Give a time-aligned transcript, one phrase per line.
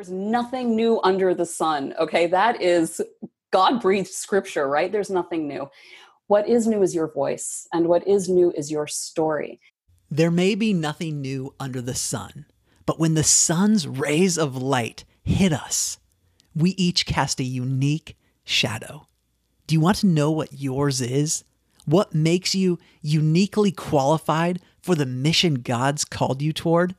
[0.00, 1.92] There's nothing new under the sun.
[1.98, 2.26] Okay.
[2.26, 3.02] That is
[3.50, 4.90] God breathed scripture, right?
[4.90, 5.68] There's nothing new.
[6.26, 9.60] What is new is your voice, and what is new is your story.
[10.10, 12.46] There may be nothing new under the sun,
[12.86, 15.98] but when the sun's rays of light hit us,
[16.56, 19.06] we each cast a unique shadow.
[19.66, 21.44] Do you want to know what yours is?
[21.84, 26.94] What makes you uniquely qualified for the mission God's called you toward?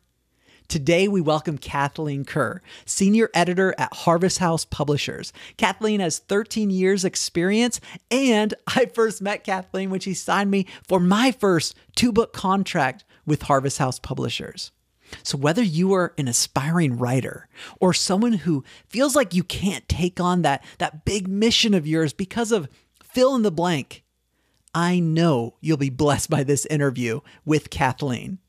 [0.71, 5.33] Today, we welcome Kathleen Kerr, senior editor at Harvest House Publishers.
[5.57, 11.01] Kathleen has 13 years' experience, and I first met Kathleen when she signed me for
[11.01, 14.71] my first two book contract with Harvest House Publishers.
[15.23, 17.49] So, whether you are an aspiring writer
[17.81, 22.13] or someone who feels like you can't take on that, that big mission of yours
[22.13, 22.69] because of
[23.03, 24.05] fill in the blank,
[24.73, 28.39] I know you'll be blessed by this interview with Kathleen.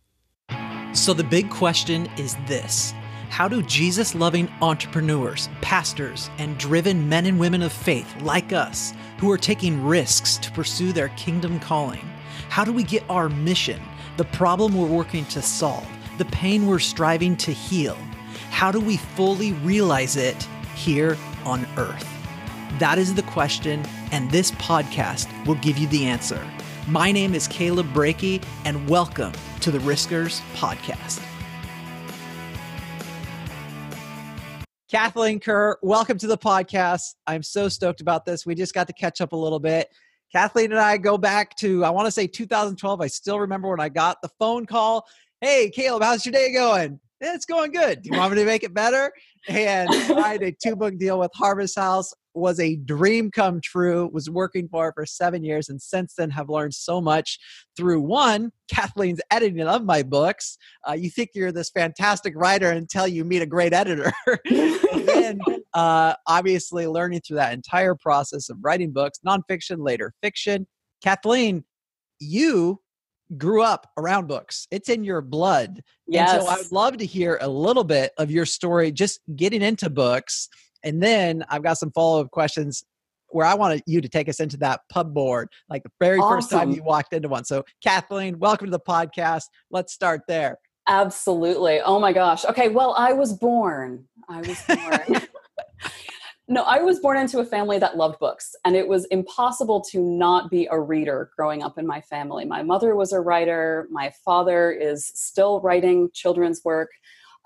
[0.95, 2.92] So, the big question is this
[3.30, 8.93] How do Jesus loving entrepreneurs, pastors, and driven men and women of faith like us,
[9.16, 12.07] who are taking risks to pursue their kingdom calling,
[12.51, 13.80] how do we get our mission,
[14.18, 17.96] the problem we're working to solve, the pain we're striving to heal,
[18.51, 22.07] how do we fully realize it here on earth?
[22.79, 26.46] That is the question, and this podcast will give you the answer.
[26.87, 29.32] My name is Caleb Breakey, and welcome
[29.63, 31.23] to the Riskers Podcast.
[34.91, 37.15] Kathleen Kerr, welcome to the podcast.
[37.29, 38.45] I'm so stoked about this.
[38.45, 39.88] We just got to catch up a little bit.
[40.32, 43.01] Kathleen and I go back to, I want to say 2012.
[43.01, 45.07] I still remember when I got the phone call.
[45.41, 46.99] Hey, Caleb, how's your day going?
[47.24, 48.02] It's going good.
[48.02, 49.12] Do you want me to make it better?
[49.48, 52.12] And had a two book deal with Harvest House.
[52.34, 54.10] Was a dream come true.
[54.12, 57.38] Was working for it for seven years and since then have learned so much
[57.76, 60.59] through one kathleen's editing of my books.
[60.88, 64.12] Uh, you think you're this fantastic writer until you meet a great editor.
[64.50, 65.41] And then
[65.75, 70.66] uh, obviously learning through that entire process of writing books nonfiction later fiction.
[71.03, 71.64] Kathleen
[72.22, 72.80] you
[73.38, 74.66] grew up around books.
[74.70, 75.82] It's in your blood.
[76.06, 76.32] Yes.
[76.32, 79.62] And so I would love to hear a little bit of your story, just getting
[79.62, 80.48] into books
[80.84, 82.84] and then I've got some follow up questions
[83.28, 86.37] where I want you to take us into that pub board, like the very awesome.
[86.37, 87.44] first time you walked into one.
[87.44, 89.44] So, Kathleen, welcome to the podcast.
[89.71, 90.59] Let's start there.
[90.87, 91.81] Absolutely.
[91.81, 92.44] Oh my gosh.
[92.44, 92.69] Okay.
[92.69, 94.06] Well, I was born.
[94.28, 95.22] I was born.
[96.52, 100.02] no, I was born into a family that loved books, and it was impossible to
[100.02, 102.44] not be a reader growing up in my family.
[102.44, 106.91] My mother was a writer, my father is still writing children's work.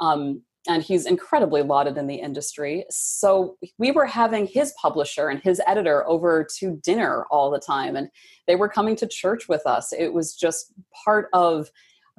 [0.01, 2.85] Um, and he's incredibly lauded in the industry.
[2.91, 7.95] So we were having his publisher and his editor over to dinner all the time,
[7.95, 8.09] and
[8.49, 9.93] they were coming to church with us.
[9.93, 10.73] It was just
[11.05, 11.71] part of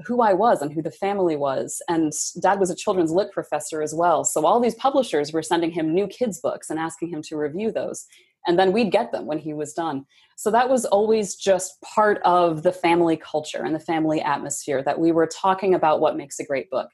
[0.05, 1.81] who I was and who the family was.
[1.89, 4.23] And dad was a children's lit professor as well.
[4.23, 7.71] So all these publishers were sending him new kids' books and asking him to review
[7.71, 8.05] those.
[8.45, 10.05] And then we'd get them when he was done.
[10.37, 14.99] So that was always just part of the family culture and the family atmosphere that
[14.99, 16.89] we were talking about what makes a great book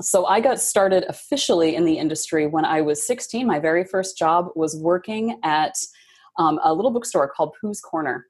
[0.00, 3.46] so I got started officially in the industry when I was 16.
[3.46, 5.74] My very first job was working at
[6.38, 8.26] um, a little bookstore called Pooh's Corner.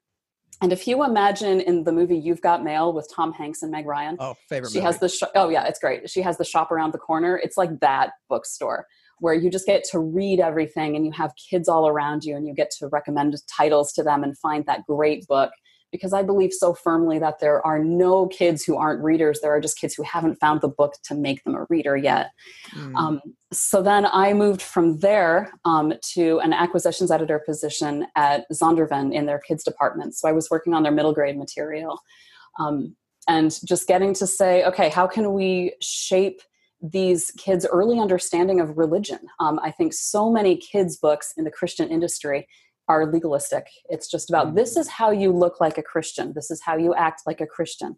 [0.61, 3.85] And if you imagine in the movie You've Got Mail with Tom Hanks and Meg
[3.85, 4.71] Ryan, oh, favorite.
[4.71, 4.85] She movie.
[4.85, 6.09] has the sh- oh yeah, it's great.
[6.09, 7.39] She has the shop around the corner.
[7.41, 8.85] It's like that bookstore
[9.19, 12.47] where you just get to read everything and you have kids all around you and
[12.47, 15.51] you get to recommend titles to them and find that great book
[15.91, 19.41] because I believe so firmly that there are no kids who aren't readers.
[19.41, 22.31] There are just kids who haven't found the book to make them a reader yet.
[22.73, 22.95] Mm.
[22.95, 23.21] Um,
[23.51, 29.25] so then I moved from there um, to an acquisitions editor position at Zondervan in
[29.25, 30.15] their kids department.
[30.15, 31.99] So I was working on their middle grade material.
[32.59, 32.95] Um,
[33.27, 36.41] and just getting to say, okay, how can we shape
[36.81, 39.19] these kids' early understanding of religion?
[39.39, 42.47] Um, I think so many kids' books in the Christian industry
[42.91, 43.67] are legalistic.
[43.89, 44.57] It's just about mm-hmm.
[44.57, 47.47] this is how you look like a Christian, this is how you act like a
[47.47, 47.97] Christian.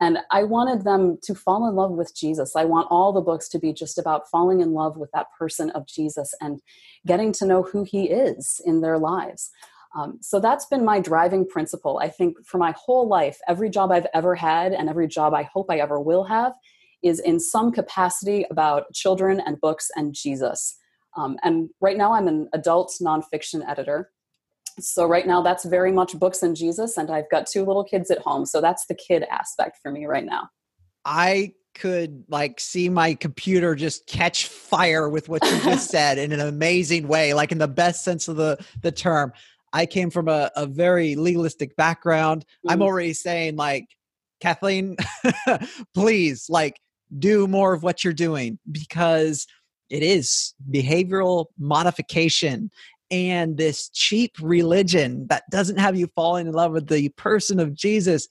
[0.00, 2.56] And I wanted them to fall in love with Jesus.
[2.56, 5.70] I want all the books to be just about falling in love with that person
[5.70, 6.60] of Jesus and
[7.06, 9.50] getting to know who he is in their lives.
[9.96, 12.00] Um, so that's been my driving principle.
[12.02, 15.44] I think for my whole life, every job I've ever had and every job I
[15.44, 16.52] hope I ever will have
[17.04, 20.76] is in some capacity about children and books and Jesus.
[21.16, 24.10] Um, and right now, I'm an adult nonfiction editor.
[24.80, 28.10] So right now, that's very much books and Jesus, and I've got two little kids
[28.10, 28.46] at home.
[28.46, 30.48] So that's the kid aspect for me right now.
[31.04, 36.32] I could like see my computer just catch fire with what you just said in
[36.32, 39.32] an amazing way, like in the best sense of the the term.
[39.72, 42.44] I came from a, a very legalistic background.
[42.64, 42.72] Mm.
[42.72, 43.86] I'm already saying like,
[44.40, 44.96] Kathleen,
[45.94, 46.80] please like
[47.18, 49.46] do more of what you're doing because
[49.90, 52.70] it is behavioral modification
[53.14, 57.72] and this cheap religion that doesn't have you falling in love with the person of
[57.72, 58.26] Jesus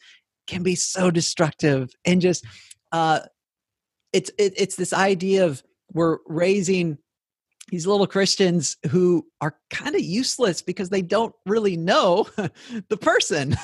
[0.45, 2.45] can be so destructive and just
[2.91, 3.21] uh
[4.11, 5.63] it's it, it's this idea of
[5.93, 6.97] we're raising
[7.69, 12.27] these little Christians who are kind of useless because they don't really know
[12.89, 13.55] the person.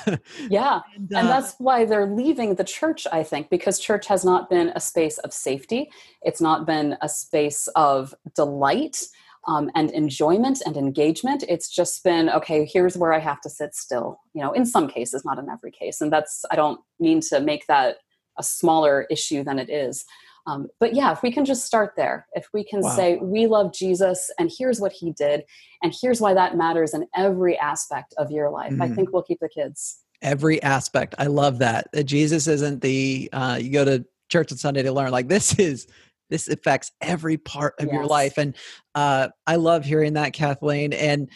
[0.48, 0.80] Yeah.
[0.96, 4.48] and, uh, and, that's why they're leaving the church, I think, because church has not
[4.48, 5.90] been a space of safety.
[6.22, 9.04] It's not been a space of delight
[9.46, 11.44] um, and enjoyment and engagement.
[11.48, 14.88] It's just been, okay, here's where I have to sit still, you know, in some
[14.88, 16.00] cases, not in every case.
[16.00, 17.96] And that's, I don't mean to make that
[18.38, 20.04] a smaller issue than it is.
[20.46, 22.96] Um, but yeah, if we can just start there, if we can wow.
[22.96, 25.44] say, we love Jesus and here's what he did,
[25.82, 28.82] and here's why that matters in every aspect of your life, mm.
[28.82, 29.98] I think we'll keep the kids.
[30.22, 31.14] Every aspect.
[31.18, 31.88] I love that.
[31.92, 35.10] That Jesus isn't the, uh, you go to church on Sunday to learn.
[35.10, 35.86] Like this is
[36.30, 37.94] this affects every part of yes.
[37.94, 38.56] your life and
[38.94, 41.28] uh, i love hearing that kathleen and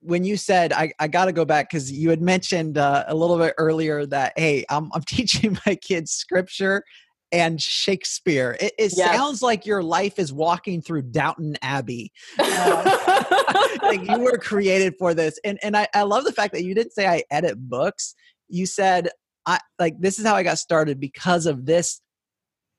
[0.00, 3.14] when you said i, I got to go back because you had mentioned uh, a
[3.14, 6.84] little bit earlier that hey i'm, I'm teaching my kids scripture
[7.32, 9.16] and shakespeare it, it yes.
[9.16, 15.14] sounds like your life is walking through downton abbey uh, like you were created for
[15.14, 18.14] this and, and I, I love the fact that you didn't say i edit books
[18.48, 19.08] you said
[19.46, 22.00] I like this is how I got started because of this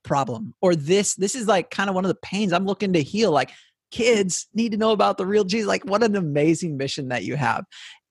[0.06, 3.02] problem or this this is like kind of one of the pains i'm looking to
[3.02, 3.52] heal like
[3.92, 7.36] kids need to know about the real jesus like what an amazing mission that you
[7.36, 7.66] have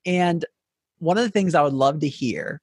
[0.04, 0.44] and
[0.98, 2.60] one of the things i would love to hear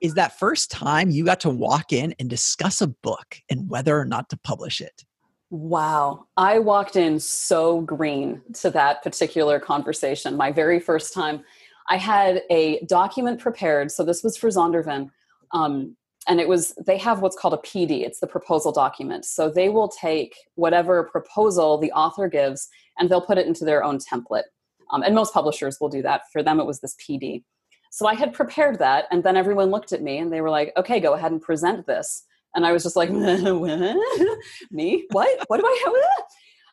[0.00, 3.98] is that first time you got to walk in and discuss a book and whether
[3.98, 5.04] or not to publish it
[5.50, 6.26] Wow.
[6.36, 10.36] I walked in so green to that particular conversation.
[10.36, 11.44] My very first time,
[11.88, 13.92] I had a document prepared.
[13.92, 15.10] So this was for Zondervan.
[15.52, 15.96] Um,
[16.28, 19.24] and it was they have what's called a pd it's the proposal document.
[19.24, 22.68] So they will take whatever proposal the author gives
[22.98, 24.44] and they'll put it into their own template.
[24.90, 26.22] Um, and most publishers will do that.
[26.32, 27.42] For them it was this pd
[27.90, 30.72] so i had prepared that and then everyone looked at me and they were like
[30.76, 32.24] okay go ahead and present this.
[32.54, 33.10] And i was just like
[34.70, 35.06] me?
[35.10, 35.44] What?
[35.48, 35.94] What do i have?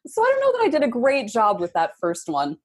[0.07, 2.57] So i don't know that i did a great job with that first one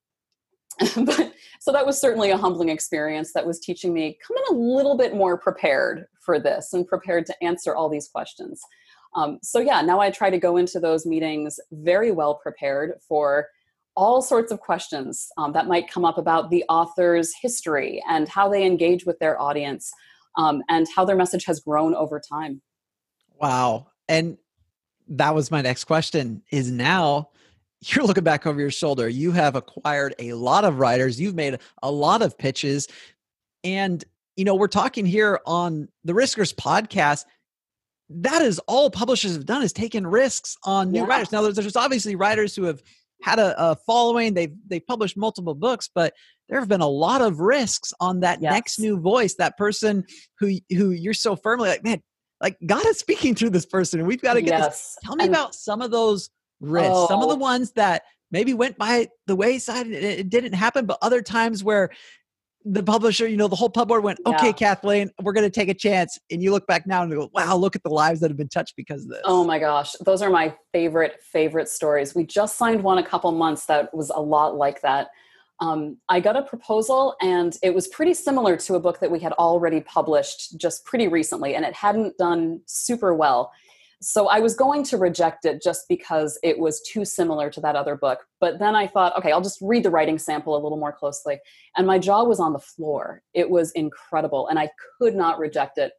[0.97, 4.59] but so that was certainly a humbling experience that was teaching me come in a
[4.59, 8.61] little bit more prepared for this and prepared to answer all these questions.
[9.15, 13.49] Um, so yeah now i try to go into those meetings very well prepared for
[13.97, 18.49] all sorts of questions um, that might come up about the author's history and how
[18.49, 19.91] they engage with their audience
[20.37, 22.61] um, and how their message has grown over time.
[23.41, 23.89] Wow.
[24.09, 24.37] And
[25.09, 27.31] that was my next question is now
[27.81, 29.09] you're looking back over your shoulder.
[29.09, 32.89] You have acquired a lot of writers, you've made a lot of pitches.
[33.65, 34.05] And,
[34.37, 37.25] you know, we're talking here on the Riskers podcast.
[38.09, 41.07] That is all publishers have done is taken risks on new yeah.
[41.07, 41.33] writers.
[41.33, 42.81] Now, there's, there's obviously writers who have
[43.23, 44.35] had a, a, following.
[44.35, 46.15] They've they've published multiple books, but
[46.49, 48.53] there have been a lot of risks on that yes.
[48.53, 50.05] next new voice, that person
[50.39, 52.03] who who you're so firmly like, man,
[52.41, 54.67] like God is speaking through this person, and we've got to get yes.
[54.67, 54.99] this.
[55.03, 56.31] Tell me and, about some of those
[56.61, 56.91] risks.
[56.93, 57.07] Oh.
[57.09, 57.39] Some of the oh.
[57.39, 61.91] ones that maybe went by the wayside and it didn't happen, but other times where
[62.69, 64.53] the publisher, you know, the whole pub board went, okay, yeah.
[64.53, 66.19] Kathleen, we're going to take a chance.
[66.33, 68.49] And you look back now and go, wow, look at the lives that have been
[68.49, 69.21] touched because of this.
[69.25, 69.93] Oh my gosh.
[70.05, 72.17] Those are my favorite, favorite stories.
[72.17, 75.09] We just signed one a couple months that was a lot like that.
[75.61, 79.21] Um, I got a proposal and it was pretty similar to a book that we
[79.21, 83.53] had already published just pretty recently, and it hadn't done super well.
[84.03, 87.77] So I was going to reject it just because it was too similar to that
[87.77, 88.21] other book.
[88.41, 91.39] But then I thought, okay, I'll just read the writing sample a little more closely.
[91.77, 93.23] And my jaw was on the floor.
[93.33, 95.93] It was incredible, and I could not reject it.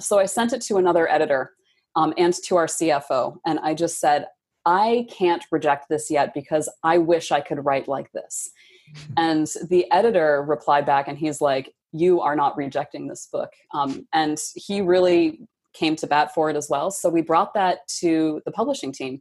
[0.00, 1.52] So I sent it to another editor
[1.94, 3.36] um, and to our CFO.
[3.46, 4.26] And I just said,
[4.64, 8.50] I can't reject this yet because I wish I could write like this.
[9.16, 13.50] and the editor replied back and he's like, You are not rejecting this book.
[13.74, 15.40] Um, and he really
[15.72, 16.90] came to bat for it as well.
[16.90, 19.20] So we brought that to the publishing team.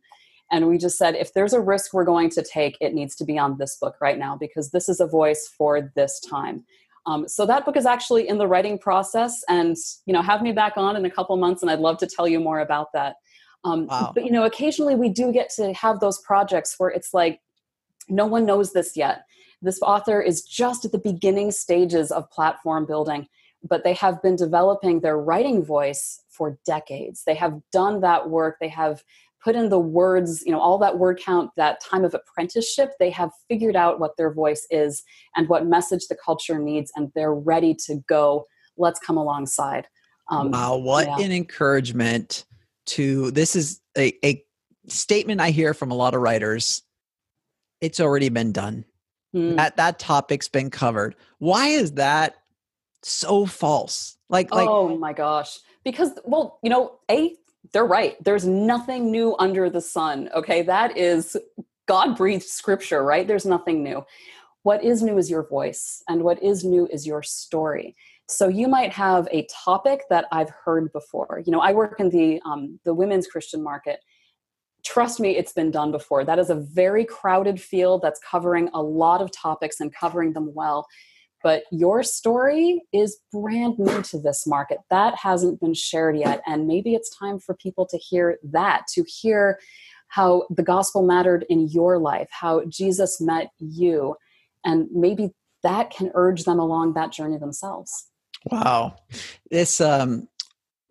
[0.51, 3.25] And we just said, if there's a risk we're going to take, it needs to
[3.25, 6.65] be on this book right now because this is a voice for this time.
[7.05, 10.51] Um, so that book is actually in the writing process, and you know, have me
[10.51, 13.15] back on in a couple months, and I'd love to tell you more about that.
[13.63, 14.11] Um, wow.
[14.13, 17.39] But you know, occasionally we do get to have those projects where it's like,
[18.09, 19.23] no one knows this yet.
[19.61, 23.27] This author is just at the beginning stages of platform building,
[23.67, 27.23] but they have been developing their writing voice for decades.
[27.25, 28.57] They have done that work.
[28.59, 29.03] They have
[29.43, 32.91] put in the words, you know, all that word count, that time of apprenticeship.
[32.99, 35.03] They have figured out what their voice is
[35.35, 38.45] and what message the culture needs, and they're ready to go.
[38.77, 39.87] Let's come alongside.
[40.29, 41.25] Um, wow, what yeah.
[41.25, 42.45] an encouragement
[42.87, 44.43] to this is a, a
[44.87, 46.83] statement I hear from a lot of writers
[47.81, 48.85] it's already been done.
[49.35, 49.57] Mm.
[49.57, 51.15] That that topic's been covered.
[51.39, 52.35] Why is that
[53.01, 54.17] so false?
[54.29, 55.59] Like like Oh my gosh.
[55.83, 57.35] Because well, you know, A
[57.73, 58.21] they're right.
[58.23, 60.29] There's nothing new under the sun.
[60.35, 60.61] Okay?
[60.61, 61.37] That is
[61.87, 63.27] God breathed scripture, right?
[63.27, 64.03] There's nothing new.
[64.63, 67.95] What is new is your voice, and what is new is your story.
[68.29, 71.41] So you might have a topic that I've heard before.
[71.45, 73.99] You know, I work in the um, the women's Christian market.
[74.83, 76.23] Trust me, it's been done before.
[76.23, 80.53] That is a very crowded field that's covering a lot of topics and covering them
[80.53, 80.87] well.
[81.43, 84.79] But your story is brand new to this market.
[84.89, 86.41] That hasn't been shared yet.
[86.45, 89.59] And maybe it's time for people to hear that, to hear
[90.09, 94.15] how the gospel mattered in your life, how Jesus met you.
[94.65, 95.31] And maybe
[95.63, 98.07] that can urge them along that journey themselves.
[98.51, 98.95] Wow.
[99.49, 100.27] This, um,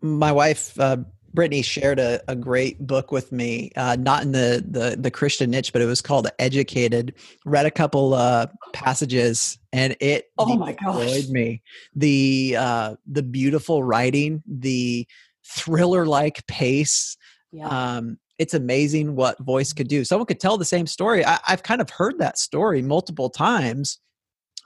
[0.00, 0.98] my wife, uh,
[1.34, 5.50] Brittney shared a, a great book with me, uh, not in the, the the Christian
[5.50, 7.14] niche, but it was called Educated.
[7.44, 11.62] Read a couple uh, passages, and it oh my gosh, me.
[11.94, 15.06] The uh, the beautiful writing, the
[15.46, 17.16] thriller like pace.
[17.52, 17.68] Yeah.
[17.68, 20.04] Um, it's amazing what voice could do.
[20.04, 21.24] Someone could tell the same story.
[21.24, 23.98] I, I've kind of heard that story multiple times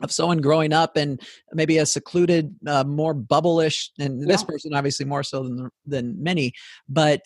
[0.03, 1.21] of someone growing up and
[1.53, 4.27] maybe a secluded, uh, more bubblish, and yeah.
[4.27, 6.53] this person obviously more so than than many,
[6.89, 7.23] but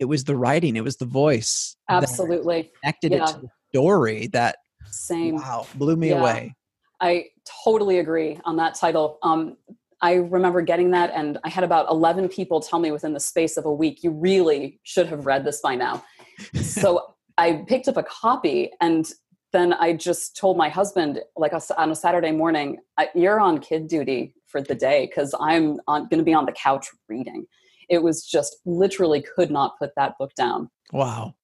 [0.00, 3.24] it was the writing, it was the voice, absolutely connected yeah.
[3.24, 4.56] it to the story that
[4.90, 6.20] same wow blew me yeah.
[6.20, 6.54] away.
[7.00, 7.26] I
[7.64, 9.18] totally agree on that title.
[9.22, 9.56] Um,
[10.00, 13.56] I remember getting that, and I had about 11 people tell me within the space
[13.56, 16.04] of a week, you really should have read this by now.
[16.60, 19.10] so I picked up a copy, and
[19.54, 22.78] then I just told my husband, like on a Saturday morning,
[23.14, 26.88] you're on kid duty for the day because I'm going to be on the couch
[27.08, 27.46] reading.
[27.88, 30.70] It was just literally could not put that book down.
[30.92, 31.34] Wow.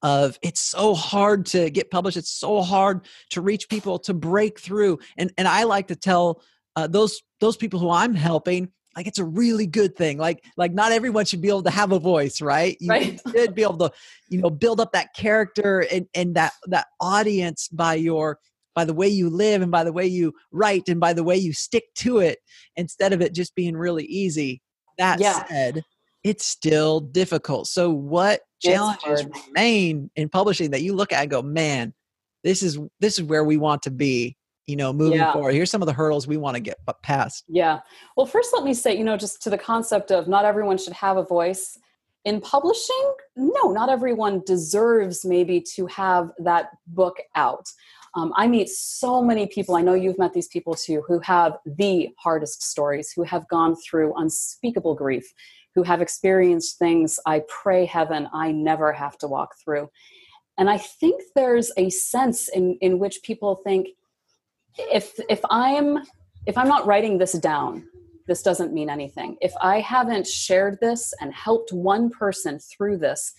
[0.01, 2.15] of it's so hard to get published.
[2.15, 4.99] It's so hard to reach people to break through.
[5.17, 6.41] And and I like to tell
[6.77, 10.73] uh, those those people who I'm helping like it's a really good thing like like
[10.73, 12.77] not everyone should be able to have a voice right?
[12.79, 13.21] You right.
[13.31, 13.91] should be able to
[14.29, 18.39] you know build up that character and and that that audience by your
[18.75, 21.35] by the way you live and by the way you write and by the way
[21.35, 22.39] you stick to it
[22.75, 24.61] instead of it just being really easy.
[24.97, 25.45] That yeah.
[25.47, 25.83] said
[26.23, 27.67] it's still difficult.
[27.67, 31.93] So what challenges remain in publishing that you look at and go man
[32.43, 34.35] this is this is where we want to be
[34.69, 35.33] you know moving yeah.
[35.33, 37.43] forward here's some of the hurdles we want to get past.
[37.47, 37.79] Yeah.
[38.15, 40.93] Well first let me say you know just to the concept of not everyone should
[40.93, 41.77] have a voice.
[42.25, 47.67] In publishing no not everyone deserves maybe to have that book out.
[48.15, 51.57] Um, i meet so many people i know you've met these people too who have
[51.63, 55.31] the hardest stories who have gone through unspeakable grief
[55.75, 59.87] who have experienced things i pray heaven i never have to walk through.
[60.57, 63.89] And i think there's a sense in, in which people think
[64.77, 65.99] if if i'm
[66.45, 67.85] if i'm not writing this down
[68.27, 69.37] this doesn't mean anything.
[69.41, 73.33] If i haven't shared this and helped one person through this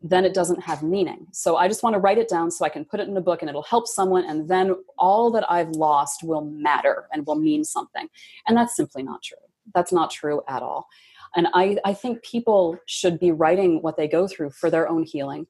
[0.00, 1.26] then it doesn't have meaning.
[1.32, 3.20] So i just want to write it down so i can put it in a
[3.20, 7.34] book and it'll help someone and then all that i've lost will matter and will
[7.34, 8.08] mean something.
[8.46, 9.38] And that's simply not true.
[9.74, 10.86] That's not true at all.
[11.34, 15.02] And i, I think people should be writing what they go through for their own
[15.02, 15.48] healing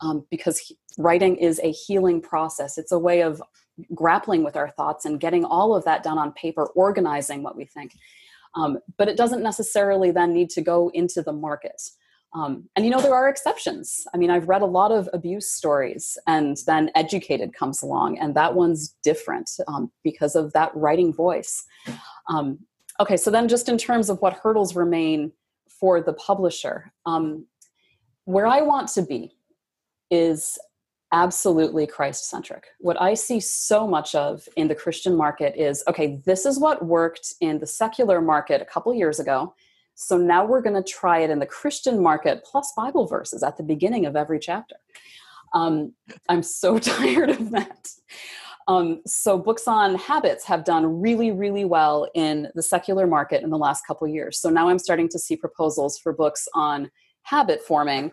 [0.00, 2.78] um, because he, writing is a healing process.
[2.78, 3.40] It's a way of
[3.94, 7.64] grappling with our thoughts and getting all of that done on paper, organizing what we
[7.64, 7.92] think.
[8.54, 11.80] Um, but it doesn't necessarily then need to go into the market.
[12.34, 14.04] Um, and you know, there are exceptions.
[14.14, 18.34] I mean, I've read a lot of abuse stories, and then Educated comes along, and
[18.36, 21.64] that one's different um, because of that writing voice.
[22.28, 22.60] Um,
[23.00, 25.32] okay, so then just in terms of what hurdles remain
[25.68, 27.46] for the publisher, um,
[28.24, 29.36] where I want to be
[30.10, 30.58] is
[31.12, 32.64] absolutely Christ centric.
[32.80, 36.84] What I see so much of in the Christian market is okay, this is what
[36.84, 39.54] worked in the secular market a couple years ago.
[39.94, 43.58] So now we're going to try it in the Christian market plus Bible verses at
[43.58, 44.76] the beginning of every chapter.
[45.54, 45.92] Um,
[46.28, 47.88] I'm so tired of that.
[48.68, 53.50] Um, so books on habits have done really, really well in the secular market in
[53.50, 54.38] the last couple years.
[54.38, 56.90] So now I'm starting to see proposals for books on
[57.24, 58.12] habit forming,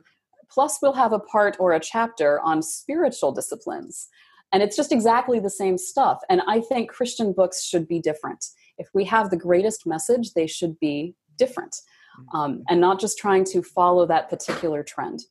[0.51, 4.07] Plus, we'll have a part or a chapter on spiritual disciplines.
[4.51, 6.19] And it's just exactly the same stuff.
[6.29, 8.43] And I think Christian books should be different.
[8.77, 11.75] If we have the greatest message, they should be different
[12.33, 15.21] um, and not just trying to follow that particular trend.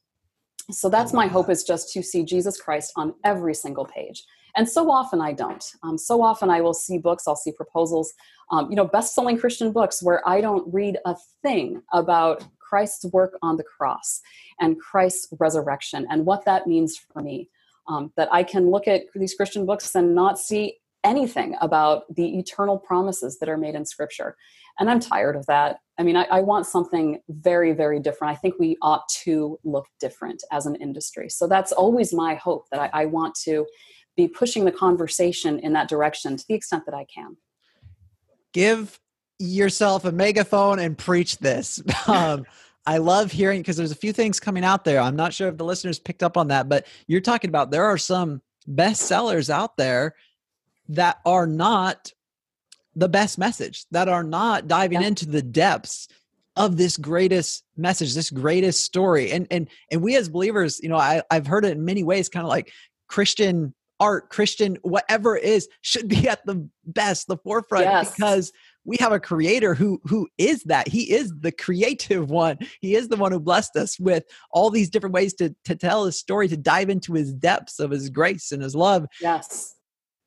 [0.71, 4.25] So that's my hope is just to see Jesus Christ on every single page.
[4.57, 5.65] And so often I don't.
[5.83, 8.13] Um, so often I will see books, I'll see proposals,
[8.51, 13.05] um, you know, best selling Christian books where I don't read a thing about Christ's
[13.07, 14.21] work on the cross
[14.61, 17.49] and Christ's resurrection and what that means for me.
[17.89, 22.39] Um, that I can look at these Christian books and not see anything about the
[22.39, 24.37] eternal promises that are made in Scripture.
[24.79, 25.79] And I'm tired of that.
[25.99, 28.37] I mean, I, I, want something very, very different.
[28.37, 31.29] I think we ought to look different as an industry.
[31.29, 33.67] So that's always my hope that I, I want to
[34.17, 37.37] be pushing the conversation in that direction to the extent that I can.
[38.53, 39.01] Give
[39.39, 41.83] yourself a megaphone and preach this.
[42.07, 42.47] Um,
[42.87, 44.99] I love hearing because there's a few things coming out there.
[44.99, 47.85] I'm not sure if the listeners picked up on that, but you're talking about there
[47.85, 50.15] are some bestsellers out there
[50.89, 52.15] that are not
[52.97, 55.09] the best message, that are not diving yeah.
[55.09, 56.09] into the depths
[56.57, 59.33] of this greatest message, this greatest story.
[59.33, 62.31] And and and we as believers, you know, I, I've heard it in many ways,
[62.31, 62.73] kind of like
[63.07, 68.15] Christian art, Christian, whatever it is, should be at the best, the forefront, yes.
[68.15, 68.53] because
[68.89, 70.89] we have a creator who who is that.
[70.89, 72.59] He is the creative one.
[72.81, 76.07] He is the one who blessed us with all these different ways to to tell
[76.07, 79.07] his story to dive into his depths of his grace and his love.
[79.21, 79.75] Yes.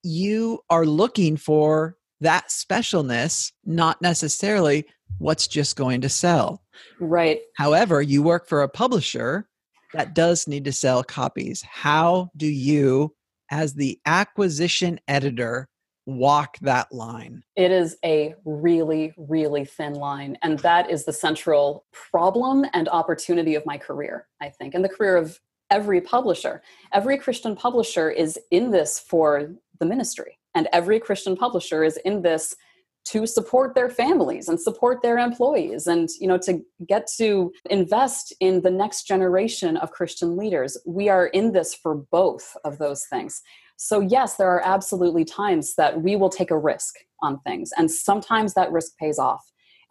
[0.04, 4.86] You are looking for that specialness not necessarily
[5.18, 6.64] what's just going to sell.
[7.00, 7.42] Right.
[7.58, 9.50] However you work for a publisher
[9.94, 11.64] that does need to sell copies.
[11.64, 13.16] How do you
[13.50, 15.68] as the acquisition editor
[16.06, 17.44] walk that line?
[17.56, 20.38] It is a really, really thin line.
[20.42, 24.90] And that is the central problem and opportunity of my career, I think, and the
[24.90, 26.62] career of every publisher.
[26.94, 32.22] Every Christian publisher is in this for the ministry, and every Christian publisher is in
[32.22, 32.56] this
[33.04, 38.34] to support their families and support their employees and you know to get to invest
[38.40, 43.06] in the next generation of christian leaders we are in this for both of those
[43.06, 43.42] things
[43.84, 47.90] so, yes, there are absolutely times that we will take a risk on things, and
[47.90, 49.42] sometimes that risk pays off,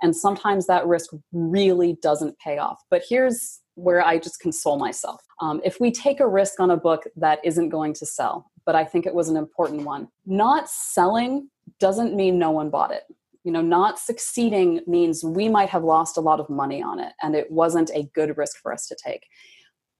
[0.01, 2.81] and sometimes that risk really doesn't pay off.
[2.89, 5.21] But here's where I just console myself.
[5.41, 8.77] Um, if we take a risk on a book that isn't going to sell, but
[8.77, 11.51] I think it was an important one, not selling
[11.81, 13.03] doesn't mean no one bought it.
[13.43, 17.13] You know, not succeeding means we might have lost a lot of money on it,
[17.23, 19.27] and it wasn't a good risk for us to take.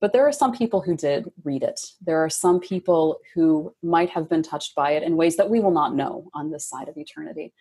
[0.01, 1.79] But there are some people who did read it.
[2.03, 5.59] There are some people who might have been touched by it in ways that we
[5.59, 7.53] will not know on this side of eternity.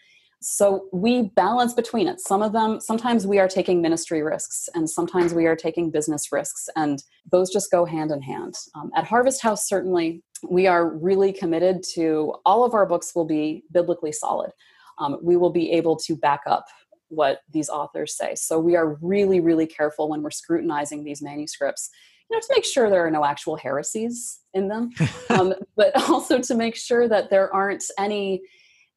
[0.42, 2.18] So we balance between it.
[2.18, 6.32] Some of them, sometimes we are taking ministry risks, and sometimes we are taking business
[6.32, 8.54] risks, and those just go hand in hand.
[8.74, 13.26] Um, at Harvest House, certainly, we are really committed to all of our books will
[13.26, 14.52] be biblically solid.
[14.98, 16.64] Um, we will be able to back up
[17.08, 18.34] what these authors say.
[18.34, 21.90] So we are really, really careful when we're scrutinizing these manuscripts
[22.30, 24.90] you know, to make sure there are no actual heresies in them,
[25.30, 28.42] um, but also to make sure that there aren't any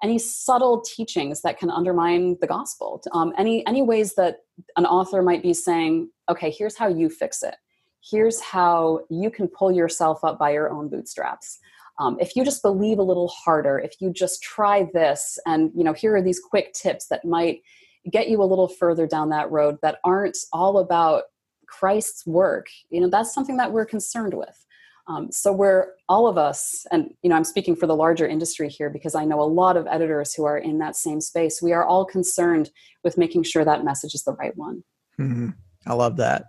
[0.04, 3.02] any subtle teachings that can undermine the gospel.
[3.14, 4.40] Um, any any ways that
[4.76, 7.56] an author might be saying, okay, here's how you fix it.
[8.04, 11.58] Here's how you can pull yourself up by your own bootstraps.
[12.00, 15.84] Um, if you just believe a little harder, if you just try this, and you
[15.84, 17.62] know, here are these quick tips that might
[18.12, 21.24] get you a little further down that road that aren't all about
[21.80, 24.66] Christ's work, you know, that's something that we're concerned with.
[25.08, 28.70] Um, so we're all of us, and you know, I'm speaking for the larger industry
[28.70, 31.62] here because I know a lot of editors who are in that same space.
[31.62, 32.70] We are all concerned
[33.04, 34.84] with making sure that message is the right one.
[35.20, 35.50] Mm-hmm.
[35.86, 36.46] I love that.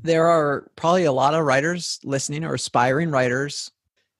[0.00, 3.70] There are probably a lot of writers listening or aspiring writers.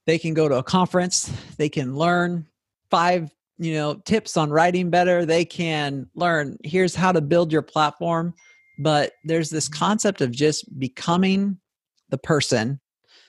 [0.06, 1.32] They can go to a conference.
[1.56, 2.46] They can learn
[2.90, 5.24] five, you know, tips on writing better.
[5.24, 8.34] They can learn here's how to build your platform
[8.78, 11.58] but there's this concept of just becoming
[12.10, 12.80] the person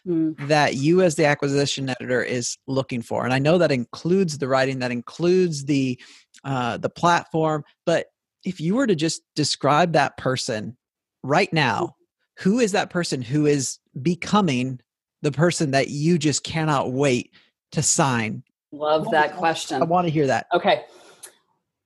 [0.08, 0.36] mm.
[0.48, 3.24] that you as the acquisition editor is looking for.
[3.24, 6.00] And i know that includes the writing that includes the
[6.44, 8.08] uh, the platform but
[8.46, 10.78] if you were to just describe that person
[11.24, 11.96] right now
[12.40, 14.80] who is that person who is becoming
[15.22, 17.34] the person that you just cannot wait
[17.74, 18.44] to sign?
[18.72, 20.48] Love that question i want to hear that.
[20.54, 20.84] Okay.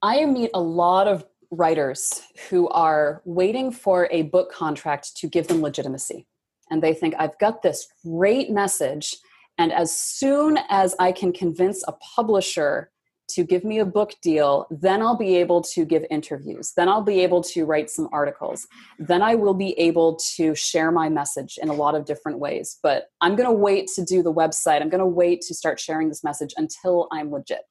[0.02, 1.24] I meet a lot of
[1.54, 6.26] writers who are waiting for a book contract to give them legitimacy.
[6.70, 9.16] And they think, I've got this great message.
[9.58, 12.90] And as soon as I can convince a publisher
[13.26, 16.72] to give me a book deal, then I'll be able to give interviews.
[16.76, 18.66] Then I'll be able to write some articles.
[18.98, 22.78] Then I will be able to share my message in a lot of different ways.
[22.82, 24.82] But I'm going to wait to do the website.
[24.82, 27.62] I'm going to wait to start sharing this message until I'm legit.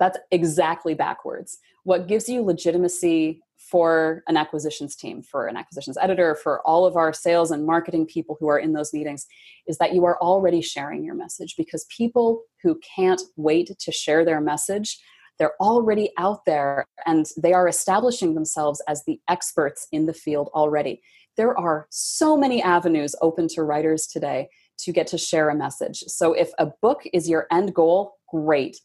[0.00, 1.58] That's exactly backwards.
[1.84, 6.96] What gives you legitimacy for an acquisitions team, for an acquisitions editor, for all of
[6.96, 9.26] our sales and marketing people who are in those meetings
[9.68, 14.24] is that you are already sharing your message because people who can't wait to share
[14.24, 14.98] their message
[15.40, 20.50] they're already out there and they are establishing themselves as the experts in the field
[20.54, 21.00] already.
[21.38, 26.00] There are so many avenues open to writers today to get to share a message.
[26.08, 28.78] So if a book is your end goal, great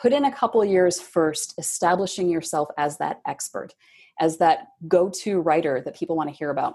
[0.00, 3.74] put in a couple years first establishing yourself as that expert
[4.20, 6.74] as that go-to writer that people want to hear about.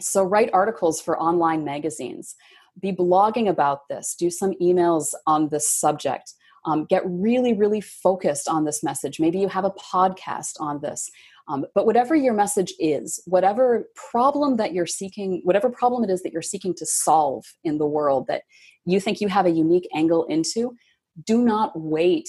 [0.00, 2.34] So write articles for online magazines.
[2.80, 4.16] Be blogging about this.
[4.18, 6.32] Do some emails on this subject.
[6.66, 9.20] Um, get really really focused on this message.
[9.20, 11.10] Maybe you have a podcast on this.
[11.46, 16.22] Um, but whatever your message is whatever problem that you're seeking whatever problem it is
[16.22, 18.44] that you're seeking to solve in the world that
[18.86, 20.74] you think you have a unique angle into
[21.22, 22.28] do not wait.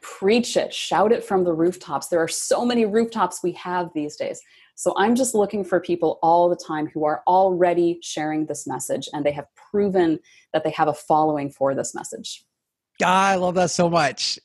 [0.00, 0.72] Preach it.
[0.72, 2.08] Shout it from the rooftops.
[2.08, 4.40] There are so many rooftops we have these days.
[4.74, 9.08] So i'm just looking for people all the time who are already sharing this message
[9.12, 10.18] and they have proven
[10.52, 12.44] that they have a following for this message.
[12.98, 14.38] God, i love that so much.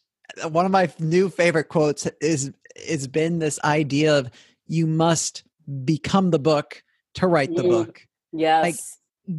[0.50, 4.30] One of my new favorite quotes is it's been this idea of
[4.68, 5.44] you must
[5.86, 6.84] become the book
[7.16, 8.06] to write the mm, book.
[8.32, 8.64] Yes.
[8.64, 8.76] like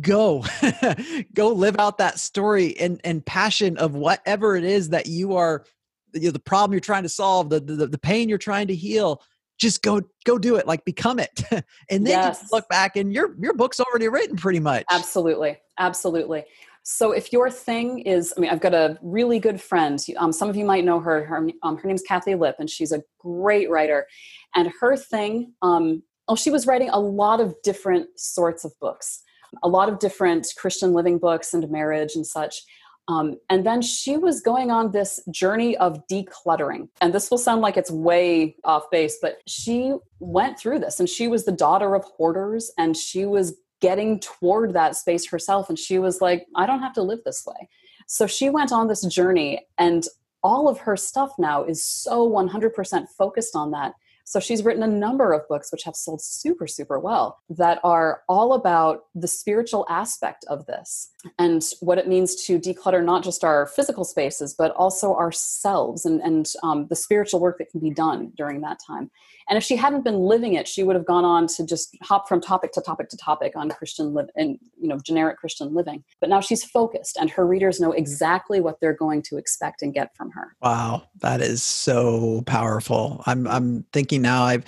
[0.01, 0.45] go
[1.35, 5.65] go live out that story and and passion of whatever it is that you are
[6.13, 8.75] you know, the problem you're trying to solve the, the the pain you're trying to
[8.75, 9.23] heal
[9.59, 11.43] just go go do it like become it.
[11.91, 12.49] And then yes.
[12.53, 14.85] look back and your your book's already written pretty much.
[14.91, 16.45] Absolutely absolutely.
[16.83, 20.49] So if your thing is i mean i've got a really good friend um, some
[20.49, 23.71] of you might know her her, um, her name's Kathi Lipp and she's a great
[23.71, 24.07] writer.
[24.55, 29.23] And her thing um, oh she was writing a lot of different sorts of books
[29.63, 32.63] a lot of different Christian living books and marriage and such.
[33.09, 36.89] Um, and then she was going on this journey of decluttering.
[37.01, 41.09] And this will sound like it's way off base, but she went through this and
[41.09, 45.71] she was the daughter of hoarders and she was getting toward that space herself.
[45.71, 47.69] And she was like, I don't have to live this way.
[48.07, 50.05] So she went on this journey and
[50.43, 53.95] all of her stuff now is so 100% focused on that
[54.29, 58.25] so she's written a number of books which have sold super, super well that are
[58.29, 63.43] all about the spiritual aspect of this and what it means to declutter not just
[63.43, 67.89] our physical spaces, but also ourselves and, and um, the spiritual work that can be
[67.89, 69.11] done during that time.
[69.49, 72.29] And if she hadn't been living it, she would have gone on to just hop
[72.29, 76.05] from topic to topic to topic on Christian live and you know generic Christian living.
[76.21, 79.95] But now she's focused, and her readers know exactly what they're going to expect and
[79.95, 80.57] get from her.
[80.61, 83.23] Wow, that is so powerful.
[83.27, 84.45] I'm I'm thinking now.
[84.45, 84.65] I've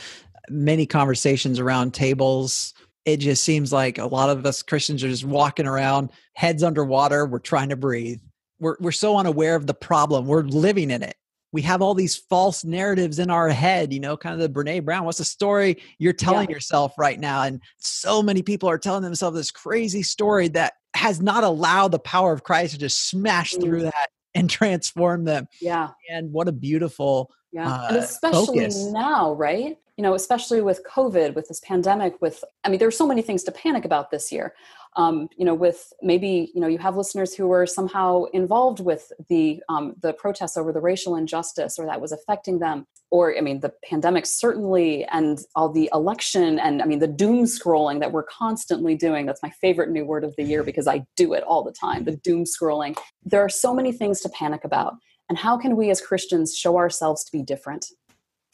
[0.49, 5.25] many conversations around tables it just seems like a lot of us Christians are just
[5.25, 7.27] walking around heads underwater.
[7.27, 8.21] We're trying to breathe.
[8.59, 10.27] We're, we're so unaware of the problem.
[10.27, 11.17] We're living in it
[11.53, 14.85] we have all these false narratives in our head, you know, kind of the Brene
[14.85, 15.05] Brown.
[15.05, 16.55] What's the story you're telling yeah.
[16.55, 17.43] yourself right now?
[17.43, 21.99] And so many people are telling themselves this crazy story that has not allowed the
[21.99, 23.63] power of Christ to just smash mm.
[23.63, 25.49] through that and transform them.
[25.61, 25.89] Yeah.
[26.09, 27.69] And what a beautiful yeah.
[27.69, 28.87] Uh, and especially focus.
[28.93, 29.77] now, right?
[30.01, 33.45] You know, especially with COVID, with this pandemic, with, I mean, there's so many things
[33.45, 34.55] to panic about this year
[34.97, 39.13] um, you know, with maybe you know you have listeners who were somehow involved with
[39.29, 43.41] the um, the protests over the racial injustice, or that was affecting them, or I
[43.41, 48.11] mean, the pandemic certainly, and all the election, and I mean, the doom scrolling that
[48.11, 49.27] we're constantly doing.
[49.27, 52.05] That's my favorite new word of the year because I do it all the time.
[52.05, 52.99] The doom scrolling.
[53.23, 54.95] There are so many things to panic about,
[55.29, 57.87] and how can we as Christians show ourselves to be different?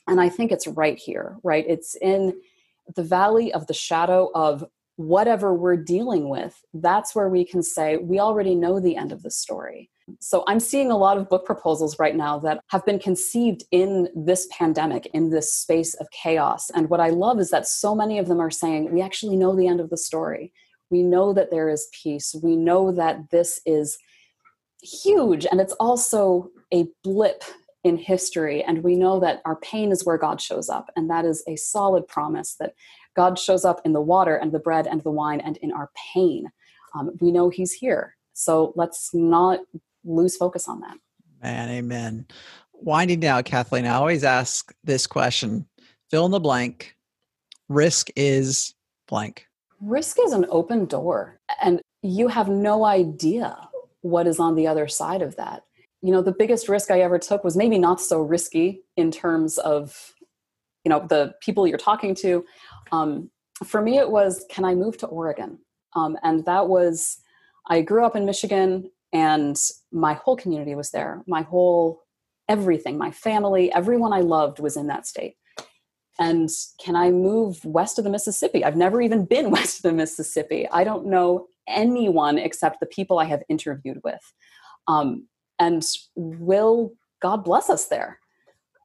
[0.07, 1.65] And I think it's right here, right?
[1.67, 2.41] It's in
[2.95, 4.65] the valley of the shadow of
[4.97, 9.23] whatever we're dealing with, that's where we can say, we already know the end of
[9.23, 9.91] the story.
[10.21, 14.09] So I'm seeing a lot of book proposals right now that have been conceived in
[14.15, 16.71] this pandemic, in this space of chaos.
[16.71, 19.55] And what I love is that so many of them are saying, we actually know
[19.55, 20.53] the end of the story.
[20.91, 22.35] We know that there is peace.
[22.41, 23.99] We know that this is
[24.81, 27.43] huge and it's also a blip
[27.87, 28.63] in history.
[28.63, 30.91] And we know that our pain is where God shows up.
[30.97, 32.75] And that is a solid promise that
[33.15, 35.91] God shows up in the water and the bread and the wine and in our
[36.13, 36.51] pain.
[36.95, 38.17] Um, we know He's here.
[38.33, 39.61] So let's not
[40.05, 40.99] lose focus on that.
[41.43, 42.27] Man, amen.
[42.73, 45.67] Winding down, Kathleen, I always ask this question
[46.11, 46.97] fill in the blank.
[47.69, 48.75] Risk is
[49.09, 49.47] blank.
[49.81, 53.57] Risk is an open door, and you have no idea
[54.03, 55.65] what is on the other side of that.
[56.07, 59.59] You know, the biggest risk I ever took was maybe not so risky in terms
[59.59, 60.15] of,
[60.85, 62.45] you know, the people you're talking to.
[62.93, 63.29] Um,
[63.65, 65.59] for me, it was can I move to Oregon?
[65.97, 67.19] Um, and that was,
[67.69, 69.57] I grew up in Michigan and
[69.91, 71.25] my whole community was there.
[71.27, 72.03] My whole
[72.49, 75.35] everything, my family, everyone I loved was in that state.
[76.21, 76.49] And
[76.81, 78.65] can I move west of the Mississippi?
[78.65, 80.69] I've never even been west of the Mississippi.
[80.71, 84.21] I don't know anyone except the people I have interviewed with.
[84.87, 85.27] Um,
[85.59, 88.21] and will God bless us there?